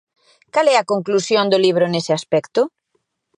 Cal 0.53 0.67
é 0.73 0.75
a 0.77 0.89
conclusión 0.93 1.45
do 1.51 1.61
libro 1.65 1.85
nese 1.87 2.11
aspecto? 2.19 2.61